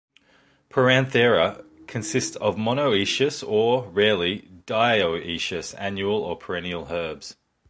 [0.71, 7.35] "Poranthera" consists of monoecious or rarely, dioecious annual or perennial herbs.